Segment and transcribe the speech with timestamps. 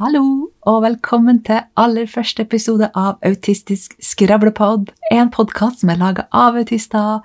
[0.00, 4.86] Hallo, og velkommen til aller første episode av Autistisk skravlepod.
[5.12, 7.18] En podkast som er laga av autister,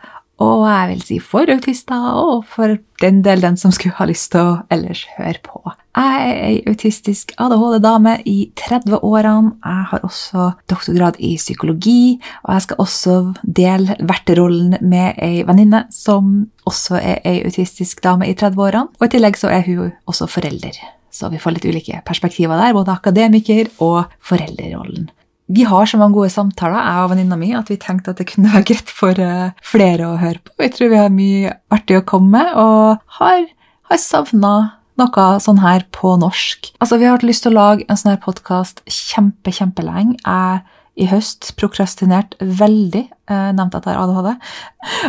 [0.44, 4.34] og jeg vil si for autister, og for den del den som skulle ha lyst
[4.34, 5.62] til å ellers høre på.
[5.96, 9.54] Jeg er ei autistisk ADHD-dame i 30-årene.
[9.64, 13.16] Jeg har også doktorgrad i psykologi, og jeg skal også
[13.62, 16.36] dele verterollen med ei venninne som
[16.68, 18.92] også er ei autistisk dame i 30-årene.
[19.00, 20.84] Og i tillegg så er hun også forelder.
[21.16, 25.08] Så vi får litt ulike perspektiver der, både akademiker og foreldrerollen.
[25.55, 28.27] Vi har så mange gode samtaler, jeg og venninna mi, at vi tenkte at det
[28.31, 30.55] kunne være greit for eh, flere å høre på.
[30.63, 33.45] Vi tror vi har mye artig å komme med, og har,
[33.91, 34.55] har savna
[34.99, 36.71] noe sånn her på norsk.
[36.80, 40.18] Altså, Vi har hatt lyst til å lage en sånn her podkast kjempe, kjempelenge.
[40.23, 40.63] Jeg
[40.95, 44.38] i høst prokrastinert veldig, eh, nevnte at jeg har ADHD,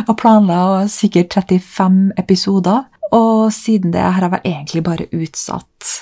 [0.09, 2.85] og planla sikkert 35 episoder.
[3.15, 5.93] Og siden det har jeg egentlig bare utsatt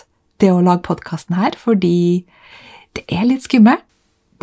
[0.42, 2.26] det å lage podkasten her, fordi
[2.98, 3.84] det er litt skummelt.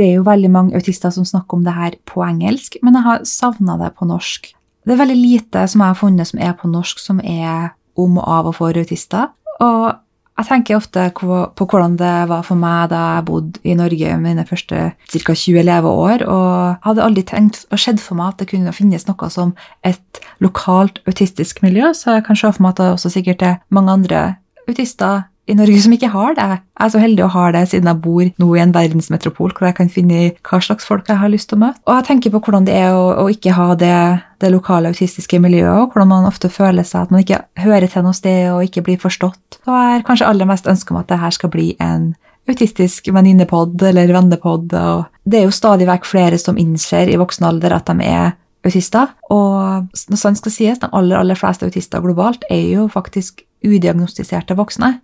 [0.00, 3.04] Det er jo veldig mange autister som snakker om det her på engelsk, men jeg
[3.04, 4.48] har savna det på norsk.
[4.86, 8.16] Det er veldig lite som jeg har funnet som er på norsk, som er om
[8.16, 9.28] og av og for autister.
[9.60, 9.92] Og
[10.38, 14.44] jeg tenker ofte på hvordan det var for meg da jeg bodde i Norge mine
[14.48, 15.34] første ca.
[15.36, 19.28] 20 leveår, og hadde aldri tenkt og sett for meg at det kunne finnes noe
[19.30, 19.52] som
[19.84, 23.60] et lokalt autistisk miljø, så jeg kan se for meg at det også sikkert er
[23.68, 24.22] mange andre
[24.68, 26.44] autister i Norge som ikke har det.
[26.46, 29.68] Jeg er så heldig å ha det siden jeg bor nå i en verdensmetropol hvor
[29.68, 31.82] jeg kan finne hva slags folk jeg har lyst til å møte.
[31.88, 33.96] Og jeg tenker på hvordan det er å, å ikke ha det,
[34.42, 38.06] det, lokale autistiske miljøet, og hvordan man ofte føler seg at man ikke hører til
[38.06, 39.58] noe sted og ikke blir forstått.
[39.58, 42.12] Så jeg har kanskje aller mest ønske om at det her skal bli en
[42.50, 44.70] autistisk venninnepod eller vennepod.
[44.70, 48.34] Og det er jo stadig vekk flere som innser i voksen alder at de er
[48.66, 49.10] autister.
[49.34, 54.56] Og når sant skal sies, de aller, aller fleste autister globalt er jo faktisk udiagnostiserte
[54.58, 54.96] voksne.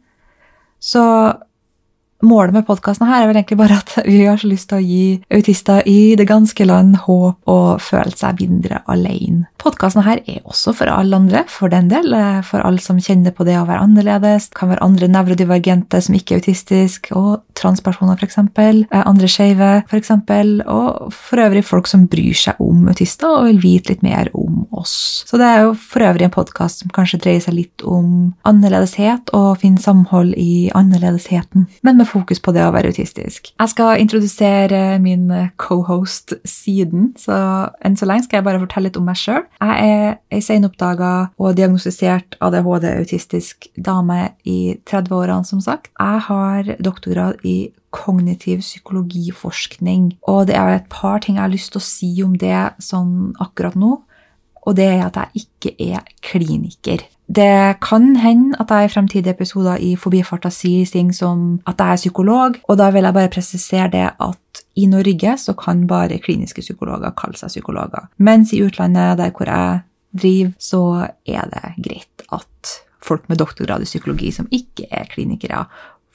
[0.79, 1.03] Så
[2.23, 4.87] målet med podkasten her er vel egentlig bare at vi har så lyst til å
[4.87, 9.47] gi autister i det ganske land håp og føle seg mindre alene.
[9.59, 12.13] Podkasten her er også for alle andre, for den del.
[12.15, 14.49] Eh, for alle som kjenner på det å være annerledes.
[14.53, 18.39] Det kan være andre nevrodivergente som ikke er autistisk, og transpersoner, f.eks.
[18.39, 20.13] Eh, andre skeive, f.eks.
[20.63, 24.63] Og for øvrig folk som bryr seg om autister og vil vite litt mer om
[24.79, 25.25] oss.
[25.27, 29.35] Så det er jo for øvrig en podkast som kanskje dreier seg litt om annerledeshet
[29.37, 33.51] og finne samhold i annerledesheten, men med fokus på det å være autistisk.
[33.51, 35.27] Jeg skal introdusere min
[35.59, 37.35] cohost siden, så
[37.83, 39.48] enn så lenge skal jeg bare fortelle litt om meg sjøl.
[39.59, 45.91] Jeg er ei senoppdaga og diagnostisert ADHD-autistisk dame i 30-årene, som sagt.
[45.99, 51.73] Jeg har doktorgrad i kognitiv psykologiforskning, og det er et par ting jeg har lyst
[51.73, 53.97] til å si om det sånn akkurat nå.
[54.69, 57.07] Og det er at jeg ikke er kliniker.
[57.29, 61.93] Det kan hende at jeg i fremtidige episoder i forbifarta sier ting som at jeg
[61.93, 64.39] er psykolog, og da vil jeg bare presisere det at
[64.75, 68.09] i Norge så kan bare kliniske psykologer kalle seg psykologer.
[68.23, 69.81] Mens i utlandet, der hvor jeg
[70.19, 70.83] driver, så
[71.29, 72.75] er det greit at
[73.05, 75.65] folk med doktorgrad i psykologi som ikke er klinikere,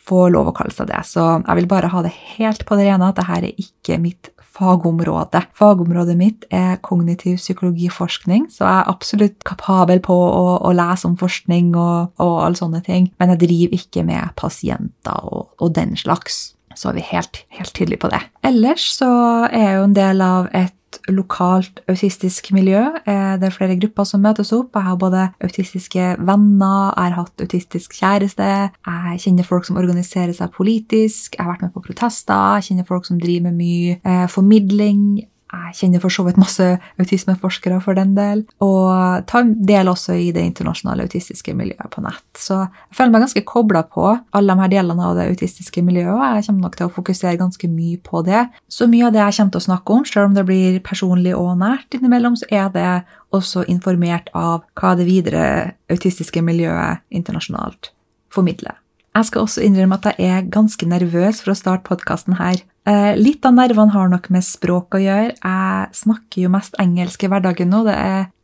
[0.03, 1.00] får lov å kalle seg det.
[1.08, 4.34] Så jeg vil bare ha det helt på det rene at dette er ikke mitt
[4.53, 5.41] fagområde.
[5.58, 11.16] Fagområdet mitt er kognitiv psykologiforskning, så jeg er absolutt kapabel på å, å lese om
[11.18, 15.97] forskning og, og alle sånne ting, men jeg driver ikke med pasienter og, og den
[15.97, 16.53] slags.
[16.79, 18.22] Så er vi helt, helt tydelige på det.
[18.45, 19.09] Ellers så
[19.50, 20.79] er jeg jo en del av et
[21.09, 22.81] lokalt autistisk miljø.
[23.06, 24.75] Eh, det er flere grupper som møtes opp.
[24.75, 30.34] Jeg har både autistiske venner, jeg har hatt autistisk kjæreste, jeg kjenner folk som organiserer
[30.38, 34.00] seg politisk, jeg har vært med på protester, jeg kjenner folk som driver med mye
[34.00, 35.23] eh, formidling.
[35.53, 36.66] Jeg kjenner for så vidt masse
[37.02, 42.25] autismeforskere for den del, og tar del også i det internasjonale autistiske miljøet på nett.
[42.40, 46.14] Så jeg føler meg ganske kobla på alle de her delene av det autistiske miljøet,
[46.16, 48.46] og jeg kommer nok til å fokusere ganske mye på det.
[48.72, 51.36] Så mye av det jeg kommer til å snakke om, selv om det blir personlig
[51.38, 52.91] og nært innimellom, så er det
[53.34, 55.44] også informert av hva det videre
[55.91, 57.94] autistiske miljøet internasjonalt
[58.34, 58.80] formidler.
[59.14, 62.64] Jeg skal også innrømme at jeg er ganske nervøs for å starte podkasten her.
[62.85, 65.35] Eh, litt av nervene har nok med språk å gjøre.
[65.38, 67.84] Jeg snakker jo mest engelsk i hverdagen nå.
[67.88, 67.97] Det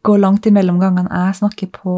[0.08, 1.96] går langt imellom gangene jeg snakker på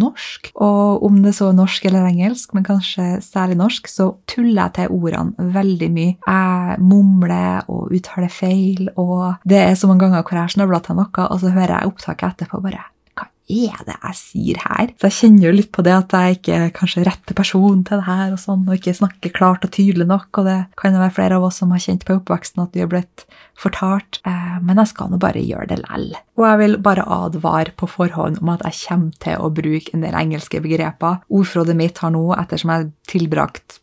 [0.00, 0.52] norsk.
[0.56, 4.76] Og om det så er norsk eller engelsk, men kanskje særlig norsk, så tuller jeg
[4.78, 6.16] til ordene veldig mye.
[6.24, 10.98] Jeg mumler og uttaler feil, og det er så mange ganger hvor jeg snøvla til
[11.02, 12.88] noe, og så hører jeg opptaket etterpå bare
[13.52, 14.92] er det jeg sier her?
[14.96, 18.00] Så jeg kjenner jo litt på det at jeg ikke er kanskje rette person til
[18.00, 20.30] det her, og sånn, og ikke snakker klart og tydelig nok.
[20.40, 22.84] Og det kan jo være flere av oss som har kjent på oppveksten at vi
[22.84, 23.26] har blitt
[23.58, 24.22] fortalt.
[24.28, 26.10] Eh, men jeg skal nå bare gjøre det lell.
[26.40, 30.04] Og jeg vil bare advare på forhånd om at jeg kommer til å bruke en
[30.06, 31.22] del engelske begreper.
[31.32, 33.78] Ordforrådet mitt har nå, ettersom jeg tilbrakt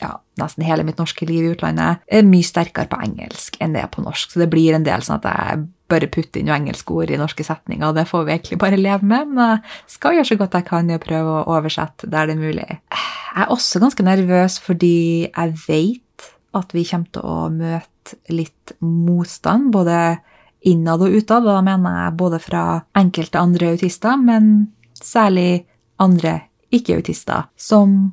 [0.00, 3.84] ja, nesten hele mitt norske liv i utlandet, er mye sterkere på engelsk enn det
[3.84, 4.32] er på norsk.
[4.32, 7.18] Så det blir en del sånn at jeg bare putte inn noen engelske ord i
[7.20, 9.34] norske setninger, og det får vi egentlig bare leve med.
[9.34, 12.36] Men jeg skal gjøre så godt jeg kan i å prøve å oversette der det
[12.36, 12.68] er mulig.
[12.70, 14.96] Jeg er også ganske nervøs fordi
[15.28, 16.28] jeg vet
[16.58, 20.18] at vi kommer til å møte litt motstand, både
[20.66, 21.44] innad og utad.
[21.44, 22.64] Og da mener jeg både fra
[22.98, 24.70] enkelte andre autister, men
[25.00, 25.64] særlig
[26.00, 26.40] andre
[26.74, 28.12] ikke-autister, som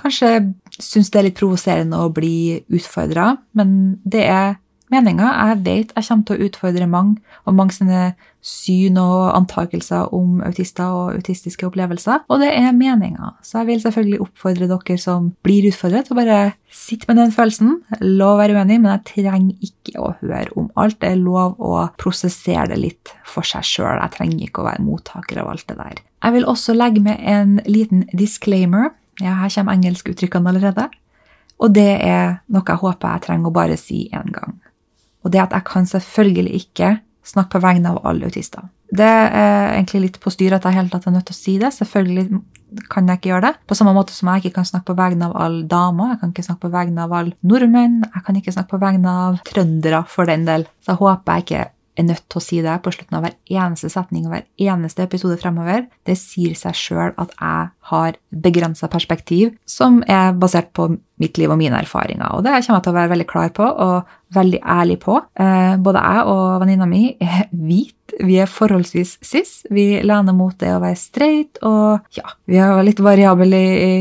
[0.00, 0.30] kanskje
[0.82, 4.56] syns det er litt provoserende å bli utfordra, men det er
[4.94, 5.32] meninga.
[5.50, 8.14] Jeg vet jeg kommer til å utfordre mange, og mange sine
[8.44, 12.26] syn og antakelser om autister og autistiske opplevelser.
[12.28, 13.32] Og det er meninga.
[13.42, 16.40] Så jeg vil selvfølgelig oppfordre dere som blir utfordret, til å bare
[16.74, 17.78] sitte med den følelsen.
[18.04, 20.98] Lov å være uenig, men jeg trenger ikke å høre om alt.
[21.00, 24.02] Det er lov å prosessere det litt for seg sjøl.
[24.02, 26.04] Jeg trenger ikke å være mottaker av alt det der.
[26.24, 28.92] Jeg vil også legge med en liten disclaimer.
[29.22, 30.90] Ja, her kommer engelskuttrykkene allerede.
[31.62, 34.56] Og det er noe jeg håper jeg trenger å bare si én gang.
[35.24, 36.94] Og det at jeg kan selvfølgelig ikke
[37.24, 38.66] snakke på vegne av alle autister.
[38.94, 41.54] Det er egentlig litt på styret at jeg helt tatt er nødt til å si
[41.58, 41.72] det.
[41.74, 42.26] Selvfølgelig
[42.92, 43.54] kan jeg ikke gjøre det.
[43.70, 46.12] På samme måte som jeg ikke kan snakke på vegne av alle damer.
[46.14, 48.02] Jeg kan ikke snakke på vegne av alle nordmenn.
[48.04, 50.66] Jeg kan ikke snakke på vegne av trøndere, for den del.
[50.84, 51.64] Så jeg håper jeg ikke
[51.98, 55.04] er nødt til å si det på slutten av hver eneste setning og hver eneste
[55.04, 55.86] episode fremover.
[56.06, 60.90] Det sier seg sjøl at jeg har begrensa perspektiv som er basert på
[61.22, 62.34] mitt liv og mine erfaringer.
[62.34, 65.20] Og det kommer jeg til å være veldig klar på og veldig ærlig på.
[65.38, 68.16] Eh, både jeg og venninna mi er hvit.
[68.24, 69.54] Vi er forholdsvis cis.
[69.70, 73.94] Vi lener mot det å være streit, og ja, vi er litt variable i,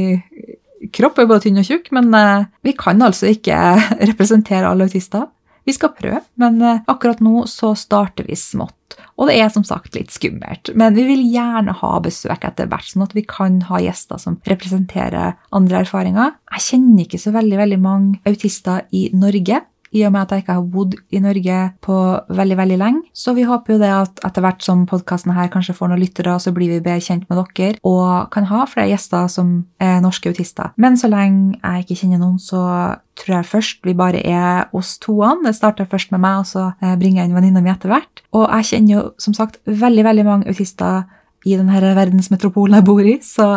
[0.93, 3.59] kropp er både tynn og tjukk, men eh, vi kan altså ikke
[4.11, 5.29] representere alle autister.
[5.63, 8.97] Vi skal prøve, men eh, akkurat nå så starter vi smått.
[9.17, 12.87] Og det er som sagt litt skummelt, men vi vil gjerne ha besøk etter hvert,
[12.89, 16.33] sånn at vi kan ha gjester som representerer andre erfaringer.
[16.57, 19.61] Jeg kjenner ikke så veldig, veldig mange autister i Norge
[19.93, 21.97] i og med at jeg ikke har bodd i Norge på
[22.33, 23.03] veldig veldig lenge.
[23.13, 26.35] Så vi håper jo det at etter hvert som podkasten her kanskje får noen lyttere,
[26.41, 30.33] så blir vi bedre kjent med dere og kan ha flere gjester som er norske
[30.33, 30.73] autister.
[30.81, 32.63] Men så lenge jeg ikke kjenner noen, så
[33.19, 35.45] tror jeg først vi bare er oss toene.
[35.45, 38.23] Det starter først med meg, og så eh, bringer jeg inn venninna mi etter hvert.
[38.33, 41.03] Og jeg kjenner jo som sagt veldig, veldig mange autister
[41.43, 43.47] i denne verdensmetropolen jeg bor i, så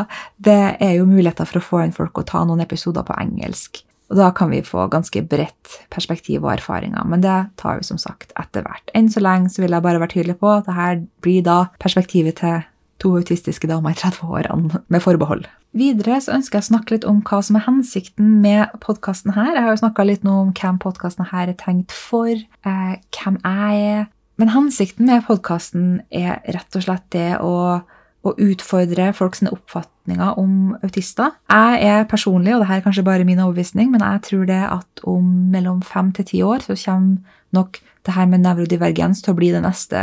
[0.42, 3.84] det er jo muligheter for å få inn folk og ta noen episoder på engelsk.
[4.10, 7.98] Og da kan vi få ganske bredt perspektiv og erfaringer, men det tar vi som
[7.98, 8.94] sagt etter hvert.
[8.94, 12.38] Enn så lenge så vil jeg bare være tydelig på at dette blir da perspektivet
[12.38, 12.62] til
[13.02, 15.44] to autistiske damer i 30-årene, med forbehold.
[15.76, 19.52] Videre så ønsker jeg å snakke litt om hva som er hensikten med podkasten her.
[19.52, 23.36] Jeg har jo snakka litt nå om hvem podkasten her er tenkt for, eh, hvem
[23.42, 24.06] jeg er.
[24.38, 27.82] Men hensikten med podkasten er rett og slett det å
[28.26, 31.34] å utfordre folks oppfatninger om autister.
[31.52, 35.05] Jeg er personlig, og dette er kanskje bare min overbevisning, men jeg tror det at
[35.06, 39.38] om mellom fem til ti år så kommer nok det her med nevrodivergens til å
[39.38, 40.02] bli den neste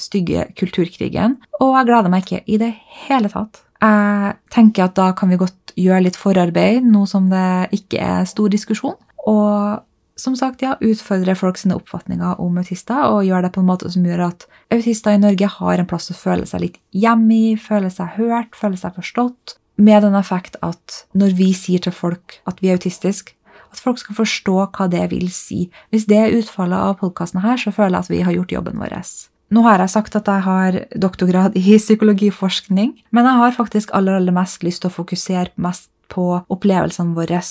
[0.00, 1.38] stygge kulturkrigen.
[1.60, 2.72] Og jeg gleder meg ikke i det
[3.06, 3.62] hele tatt.
[3.84, 8.30] Jeg tenker at da kan vi godt gjøre litt forarbeid, nå som det ikke er
[8.30, 8.96] stor diskusjon.
[9.30, 9.82] Og
[10.16, 13.90] som sagt, ja, utfordre folk sine oppfatninger om autister, og gjøre det på en måte
[13.90, 17.54] som gjør at autister i Norge har en plass å føle seg litt hjemme i,
[17.58, 22.38] føle seg hørt, føle seg forstått, med den effekt at når vi sier til folk
[22.46, 23.34] at vi er autistiske,
[23.74, 25.64] at folk skal forstå hva det vil si.
[25.90, 28.78] Hvis det er utfallet av podkasten her, så føler jeg at vi har gjort jobben
[28.78, 28.94] vår.
[29.54, 34.20] Nå har jeg sagt at jeg har doktorgrad i psykologiforskning, men jeg har faktisk aller,
[34.20, 37.42] aller mest lyst til å fokusere mest på opplevelsene våre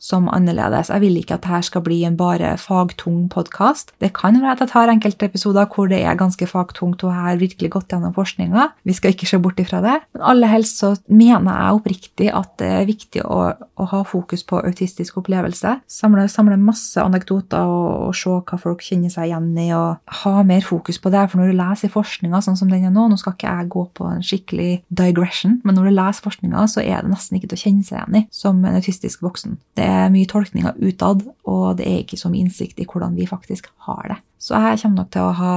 [0.00, 0.88] som annerledes.
[0.88, 3.92] Jeg vil ikke at dette skal bli en bare fagtung podkast.
[4.00, 7.26] Det kan være at jeg tar enkelte episoder hvor det er ganske fagtungt og jeg
[7.26, 8.70] har virkelig gått gjennom forskninga.
[8.88, 9.98] Vi skal ikke se bort ifra det.
[10.16, 14.44] Men aller helst så mener jeg oppriktig at det er viktig å, å ha fokus
[14.48, 15.76] på autistisk opplevelse.
[15.90, 20.34] Samle, samle masse anekdoter og, og, se hva folk kjenner seg igjen i, og ha
[20.46, 21.26] mer fokus på det.
[21.28, 23.84] For når du leser forskninga sånn som den er nå, nå skal ikke jeg gå
[23.96, 27.60] på en skikkelig digression, men når du leser forskninga, så er det nesten ikke til
[27.60, 29.58] å kjenne seg igjen i som en autistisk voksen.
[29.76, 33.28] Det er mye tolkninger utad, og det er ikke så mye innsikt i hvordan vi
[33.28, 34.18] faktisk har det.
[34.40, 35.54] Så jeg kommer nok til å ha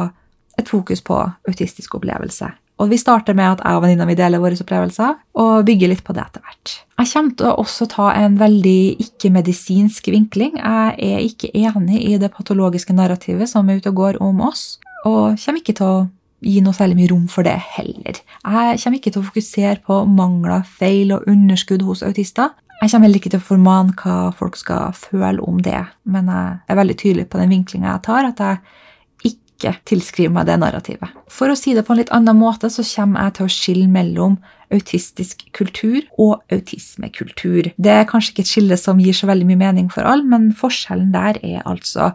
[0.60, 1.18] et fokus på
[1.50, 2.52] autistisk opplevelse.
[2.82, 6.02] Og vi starter med at jeg og venninna mi deler våre opplevelser, og bygger litt
[6.06, 6.74] på det etter hvert.
[7.00, 10.58] Jeg kommer til å også ta en veldig ikke-medisinsk vinkling.
[10.58, 14.82] Jeg er ikke enig i det patologiske narrativet som er ute og går om oss,
[15.06, 16.04] og kommer ikke til å
[16.44, 18.20] gi noe særlig mye rom for det heller.
[18.20, 22.52] Jeg kommer ikke til å fokusere på mangler, feil og underskudd hos autister.
[22.84, 26.58] Jeg kommer heller ikke til å formane hva folk skal føle om det, men jeg
[26.68, 31.14] er veldig tydelig på den vinklinga jeg tar, at jeg ikke tilskriver meg det narrativet.
[31.32, 33.88] For å si det på en litt annen måte, så kommer jeg til å skille
[33.88, 34.36] mellom
[34.74, 37.72] autistisk kultur og autismekultur.
[37.80, 40.52] Det er kanskje ikke et skille som gir så veldig mye mening for alle, men
[40.52, 42.12] forskjellen der er altså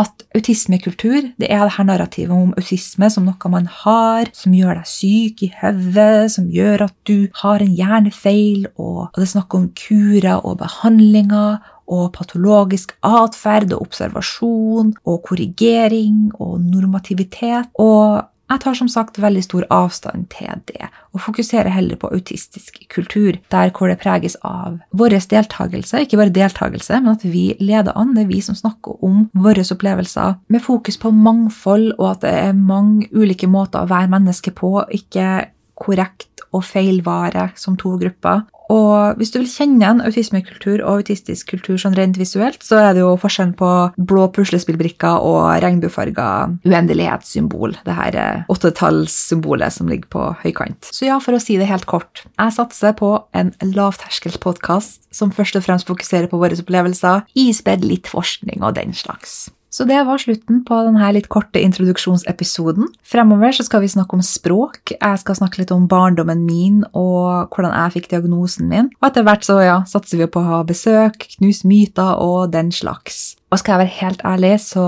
[0.00, 4.80] at autismekultur det er det her narrativet om autisme som noe man har, som gjør
[4.80, 9.54] deg syk i hodet, som gjør at du har en hjernefeil, og, det er snakk
[9.54, 17.68] om kurer og behandlinger og patologisk atferd og observasjon og korrigering og normativitet.
[17.78, 18.24] Og
[18.54, 23.38] jeg tar som sagt veldig stor avstand til det, og fokuserer heller på autistisk kultur,
[23.52, 28.14] der hvor det preges av vår deltakelse, ikke bare deltakelse, men at vi leder an.
[28.14, 32.34] Det er vi som snakker om våre opplevelser, med fokus på mangfold, og at det
[32.44, 38.44] er mange ulike måter å være menneske på, ikke korrekt og feilvare som to grupper.
[38.72, 42.96] Og hvis du vil kjenne igjen autismekultur og autistisk kultur sånn rent visuelt, så er
[42.96, 46.28] det jo forskjellen på blå puslespillbrikker og regnbuefarga
[46.64, 47.76] uendelighetssymbol.
[47.84, 48.18] Det her
[48.52, 50.92] åttetallssymbolet som ligger på høykant.
[50.94, 52.24] Så ja, for å si det helt kort.
[52.38, 58.10] Jeg satser på en lavterskelpodkast som først og fremst fokuserer på våre opplevelser, ispedd litt
[58.10, 59.44] forskning og den slags.
[59.74, 62.86] Så det var slutten på denne litt korte introduksjonsepisoden.
[63.02, 64.92] Fremover så skal vi snakke om språk.
[64.94, 68.92] Jeg skal snakke litt om barndommen min og hvordan jeg fikk diagnosen min.
[69.00, 72.70] Og etter hvert så ja, satser vi på å ha besøk, knuse myter og den
[72.74, 73.34] slags.
[73.50, 74.86] Og skal jeg være helt ærlig, så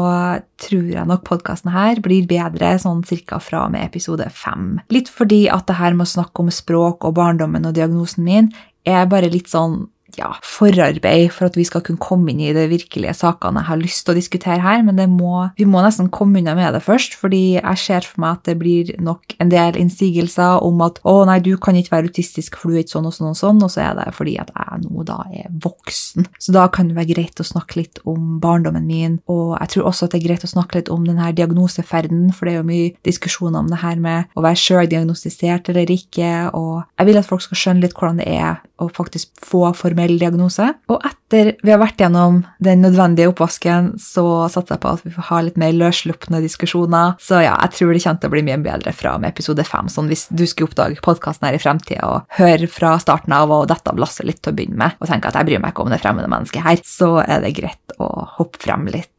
[0.62, 4.76] tror jeg nok podkasten her blir bedre sånn cirka fra og med episode fem.
[4.94, 8.54] Litt fordi at det her med å snakke om språk og barndommen og diagnosen min
[8.86, 9.88] er bare litt sånn
[10.18, 13.80] ja, forarbeid for at vi skal kunne komme inn i de virkelige sakene jeg har
[13.80, 17.16] lyst til å diskutere her, men må, vi må nesten komme unna med det først,
[17.20, 21.24] fordi jeg ser for meg at det blir nok en del innsigelser om at 'å
[21.28, 23.62] nei, du kan ikke være autistisk, for du er ikke sånn og sånn og sånn',
[23.62, 26.26] og så er det fordi at jeg nå da er voksen.
[26.38, 29.90] Så da kan det være greit å snakke litt om barndommen min, og jeg tror
[29.90, 32.70] også at det er greit å snakke litt om denne diagnoseferden, for det er jo
[32.70, 37.18] mye diskusjoner om det her med å være sjøl diagnostisert eller ikke, og jeg vil
[37.18, 40.68] at folk skal skjønne litt hvordan det er å faktisk få formell diagnose.
[40.92, 45.14] Og etter vi har vært gjennom den nødvendige oppvasken, så satser jeg på at vi
[45.14, 47.16] får ha litt mer løsslupne diskusjoner.
[47.22, 49.90] Så ja, jeg tror det kommer til å bli mye bedre fra med episode fem.
[49.92, 53.66] Sånn hvis du skulle oppdage podkasten her i fremtida og høre fra starten av og
[53.72, 55.86] dette av lasset litt til å begynne med, og tenke at jeg bryr meg ikke
[55.86, 59.14] om det fremmede mennesket her, så er det greit å hoppe frem litt.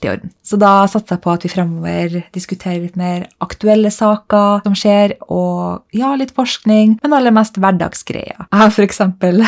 [0.00, 0.30] Helt i orden.
[0.42, 5.16] Så da satser jeg på at vi fremover diskuterer litt mer aktuelle saker som skjer,
[5.28, 8.46] og ja, litt forskning, men aller mest hverdagsgreier.
[8.46, 9.02] Jeg har f.eks.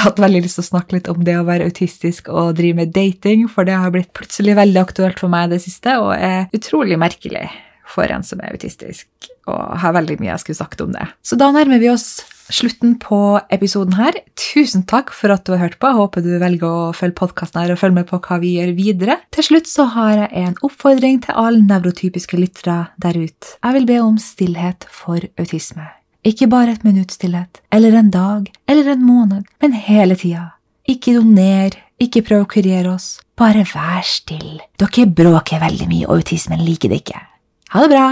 [0.04, 2.92] hatt veldig lyst til å snakke litt om det å være autistisk og drive med
[2.92, 6.49] dating, for det har blitt plutselig veldig aktuelt for meg i det siste, og er
[6.52, 7.49] utrolig merkelig
[7.92, 9.09] for en som er autistisk,
[9.50, 11.09] og har veldig mye jeg skulle sagt om det.
[11.25, 13.18] Så da nærmer vi oss slutten på
[13.52, 14.18] episoden her.
[14.38, 15.90] Tusen takk for at du har hørt på.
[15.90, 18.75] Jeg håper du velger å følge podkasten her og følge med på hva vi gjør
[18.78, 19.18] videre.
[19.35, 23.56] Til slutt så har jeg en oppfordring til alle nevrotypiske lyttere der ute.
[23.59, 25.88] Jeg vil be om stillhet for autisme.
[26.23, 30.52] Ikke bare et minutts stillhet, eller en dag, eller en måned, men hele tida.
[30.87, 33.16] Ikke doner, ikke prøv å kurere oss.
[33.38, 34.62] Bare vær stille.
[34.78, 37.26] Dere bråker veldig mye, og autismen liker det ikke.
[37.75, 38.06] Ha det bra!